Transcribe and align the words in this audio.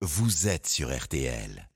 vous 0.00 0.46
êtes 0.46 0.68
sur 0.68 0.96
RTL. 0.96 1.67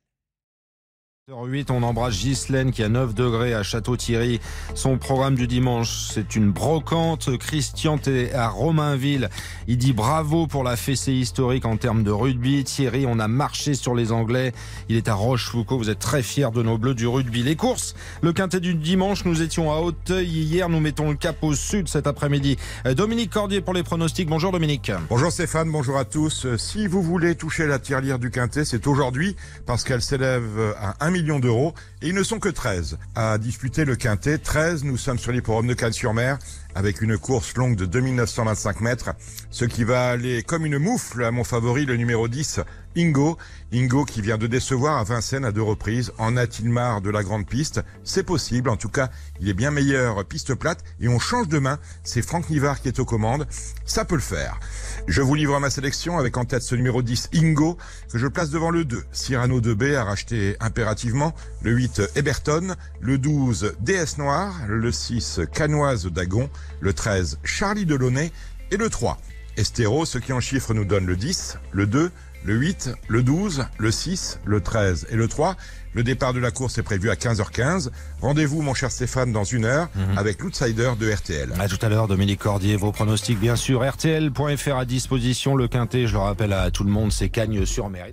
8 1.40 1.70
on 1.70 1.82
embrasse 1.82 2.18
Ghislaine 2.18 2.72
qui 2.72 2.82
a 2.82 2.88
9 2.88 3.14
degrés 3.14 3.54
à 3.54 3.62
Château-Thierry. 3.62 4.40
Son 4.74 4.98
programme 4.98 5.34
du 5.34 5.46
dimanche, 5.46 6.08
c'est 6.12 6.36
une 6.36 6.50
brocante. 6.50 7.36
Christian 7.38 7.98
est 8.06 8.34
à 8.34 8.48
Romainville. 8.48 9.30
Il 9.66 9.78
dit 9.78 9.94
bravo 9.94 10.46
pour 10.46 10.62
la 10.62 10.76
fessée 10.76 11.12
historique 11.12 11.64
en 11.64 11.76
termes 11.76 12.02
de 12.02 12.10
rugby. 12.10 12.64
Thierry, 12.64 13.06
on 13.06 13.18
a 13.18 13.28
marché 13.28 13.74
sur 13.74 13.94
les 13.94 14.12
Anglais. 14.12 14.52
Il 14.88 14.96
est 14.96 15.08
à 15.08 15.14
Rochefoucauld. 15.14 15.78
Vous 15.78 15.90
êtes 15.90 15.98
très 15.98 16.22
fiers 16.22 16.50
de 16.52 16.62
nos 16.62 16.76
bleus 16.76 16.94
du 16.94 17.06
rugby. 17.06 17.42
Les 17.42 17.56
courses, 17.56 17.94
le 18.20 18.32
quintet 18.32 18.60
du 18.60 18.74
dimanche, 18.74 19.24
nous 19.24 19.40
étions 19.40 19.72
à 19.72 19.76
Hauteuil 19.76 20.28
hier. 20.28 20.68
Nous 20.68 20.80
mettons 20.80 21.10
le 21.10 21.16
cap 21.16 21.36
au 21.42 21.54
sud 21.54 21.88
cet 21.88 22.06
après-midi. 22.06 22.58
Dominique 22.94 23.30
Cordier 23.30 23.62
pour 23.62 23.74
les 23.74 23.82
pronostics. 23.82 24.28
Bonjour 24.28 24.52
Dominique. 24.52 24.92
Bonjour 25.08 25.32
Stéphane, 25.32 25.70
bonjour 25.70 25.96
à 25.96 26.04
tous. 26.04 26.46
Si 26.58 26.86
vous 26.86 27.02
voulez 27.02 27.36
toucher 27.36 27.66
la 27.66 27.78
tirelire 27.78 28.18
du 28.18 28.30
quintet, 28.30 28.64
c'est 28.66 28.86
aujourd'hui 28.86 29.34
parce 29.64 29.84
qu'elle 29.84 30.02
s'élève 30.02 30.74
à 30.78 31.06
1 31.06 31.21
millions 31.22 31.38
d'euros 31.38 31.72
et 32.02 32.08
ils 32.08 32.14
ne 32.14 32.24
sont 32.24 32.40
que 32.40 32.48
13 32.48 32.98
à 33.14 33.38
disputer 33.38 33.84
le 33.84 33.94
quintet. 33.94 34.38
13, 34.38 34.82
nous 34.82 34.96
sommes 34.96 35.18
sur 35.18 35.30
l'hipporome 35.30 35.68
de 35.68 35.74
Cannes-sur-Mer 35.74 36.38
avec 36.74 37.00
une 37.00 37.16
course 37.16 37.54
longue 37.54 37.76
de 37.76 37.86
2925 37.86 38.80
mètres, 38.80 39.10
ce 39.50 39.64
qui 39.64 39.84
va 39.84 40.08
aller 40.08 40.42
comme 40.42 40.66
une 40.66 40.78
moufle 40.78 41.22
à 41.22 41.30
mon 41.30 41.44
favori, 41.44 41.84
le 41.84 41.96
numéro 41.96 42.28
10, 42.28 42.60
Ingo. 42.96 43.38
Ingo 43.72 44.04
qui 44.04 44.20
vient 44.20 44.38
de 44.38 44.46
décevoir 44.46 44.98
à 44.98 45.04
Vincennes 45.04 45.44
à 45.44 45.52
deux 45.52 45.62
reprises. 45.62 46.12
En 46.18 46.36
a-t-il 46.36 46.68
marre 46.68 47.00
de 47.00 47.10
la 47.10 47.22
grande 47.22 47.46
piste? 47.46 47.80
C'est 48.04 48.22
possible. 48.22 48.68
En 48.68 48.76
tout 48.76 48.88
cas, 48.88 49.10
il 49.40 49.48
est 49.48 49.54
bien 49.54 49.70
meilleur 49.70 50.24
piste 50.24 50.54
plate 50.54 50.84
et 51.00 51.08
on 51.08 51.18
change 51.18 51.48
de 51.48 51.58
main. 51.58 51.78
C'est 52.04 52.22
Franck 52.22 52.50
Nivard 52.50 52.80
qui 52.80 52.88
est 52.88 52.98
aux 52.98 53.04
commandes. 53.04 53.46
Ça 53.84 54.04
peut 54.04 54.14
le 54.14 54.20
faire. 54.20 54.60
Je 55.06 55.22
vous 55.22 55.34
livre 55.34 55.58
ma 55.58 55.70
sélection 55.70 56.18
avec 56.18 56.36
en 56.36 56.44
tête 56.44 56.62
ce 56.62 56.74
numéro 56.74 57.02
10, 57.02 57.30
Ingo, 57.34 57.78
que 58.10 58.18
je 58.18 58.26
place 58.26 58.50
devant 58.50 58.70
le 58.70 58.84
2. 58.84 59.04
Cyrano 59.12 59.60
2B 59.60 59.96
à 59.96 60.04
racheter 60.04 60.56
impérativement. 60.60 61.34
Le 61.62 61.72
8, 61.72 62.02
Eberton. 62.16 62.74
Le 63.00 63.18
12, 63.18 63.74
DS 63.80 64.18
Noir. 64.18 64.54
Le 64.68 64.92
6, 64.92 65.40
Canoise 65.52 66.06
d'Agon. 66.06 66.50
Le 66.80 66.92
13, 66.92 67.38
Charlie 67.42 67.86
Delaunay. 67.86 68.32
Et 68.70 68.78
le 68.78 68.88
3, 68.88 69.18
Estéro, 69.58 70.06
ce 70.06 70.16
qui 70.16 70.32
en 70.32 70.40
chiffres 70.40 70.72
nous 70.72 70.86
donne 70.86 71.04
le 71.04 71.14
10, 71.14 71.58
le 71.72 71.86
2, 71.86 72.10
le 72.44 72.54
8, 72.54 72.90
le 73.08 73.22
12, 73.22 73.66
le 73.78 73.90
6, 73.90 74.40
le 74.44 74.60
13 74.60 75.06
et 75.10 75.16
le 75.16 75.28
3. 75.28 75.56
Le 75.94 76.02
départ 76.02 76.32
de 76.32 76.38
la 76.40 76.50
course 76.50 76.78
est 76.78 76.82
prévu 76.82 77.10
à 77.10 77.14
15h15. 77.14 77.90
Rendez-vous, 78.22 78.62
mon 78.62 78.72
cher 78.72 78.90
Stéphane, 78.90 79.30
dans 79.32 79.44
une 79.44 79.64
heure 79.66 79.88
Mhm. 79.94 80.16
avec 80.18 80.40
l'outsider 80.40 80.92
de 80.98 81.10
RTL. 81.12 81.52
À 81.60 81.68
tout 81.68 81.78
à 81.84 81.88
l'heure, 81.90 82.08
Dominique 82.08 82.40
Cordier. 82.40 82.76
Vos 82.76 82.92
pronostics, 82.92 83.38
bien 83.38 83.56
sûr. 83.56 83.84
RTL.fr 83.86 84.76
à 84.76 84.84
disposition. 84.86 85.54
Le 85.54 85.68
quintet, 85.68 86.06
je 86.06 86.14
le 86.14 86.18
rappelle 86.20 86.52
à 86.54 86.70
tout 86.70 86.84
le 86.84 86.90
monde, 86.90 87.12
c'est 87.12 87.28
Cagne 87.28 87.66
sur 87.66 87.90
mer. 87.90 88.06